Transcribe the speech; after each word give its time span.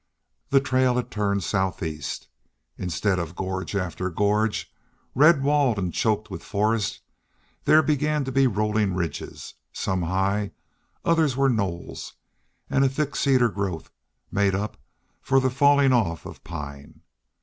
The 0.49 0.59
trail 0.59 0.95
had 0.95 1.11
turned 1.11 1.43
southeast. 1.43 2.27
Instead 2.75 3.19
of 3.19 3.35
gorge 3.35 3.75
after 3.75 4.09
gorge, 4.09 4.73
red 5.13 5.43
walled 5.43 5.77
and 5.77 5.93
choked 5.93 6.31
with 6.31 6.43
forest, 6.43 7.01
there 7.65 7.83
began 7.83 8.23
to 8.25 8.31
be 8.31 8.47
rolling 8.47 8.95
ridges, 8.95 9.53
some 9.71 10.01
high; 10.01 10.53
others 11.05 11.37
were 11.37 11.49
knolls; 11.49 12.15
and 12.67 12.83
a 12.83 12.89
thick 12.89 13.15
cedar 13.15 13.49
growth 13.49 13.91
made 14.31 14.55
up 14.55 14.75
for 15.21 15.37
a 15.37 15.51
falling 15.51 15.93
off 15.93 16.25
of 16.25 16.43
pine. 16.43 17.01